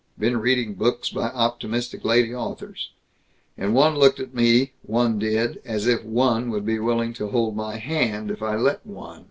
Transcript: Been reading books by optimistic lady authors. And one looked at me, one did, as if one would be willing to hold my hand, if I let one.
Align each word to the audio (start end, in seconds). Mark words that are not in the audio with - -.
Been 0.17 0.37
reading 0.37 0.73
books 0.73 1.09
by 1.11 1.27
optimistic 1.27 2.03
lady 2.03 2.33
authors. 2.33 2.89
And 3.55 3.75
one 3.75 3.95
looked 3.95 4.19
at 4.19 4.33
me, 4.33 4.71
one 4.81 5.19
did, 5.19 5.61
as 5.63 5.85
if 5.85 6.03
one 6.03 6.49
would 6.49 6.65
be 6.65 6.79
willing 6.79 7.13
to 7.13 7.27
hold 7.27 7.55
my 7.55 7.75
hand, 7.75 8.31
if 8.31 8.41
I 8.41 8.55
let 8.55 8.83
one. 8.83 9.19